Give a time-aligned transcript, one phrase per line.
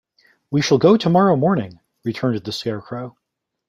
[0.49, 3.15] "We shall go tomorrow morning," returned the Scarecrow.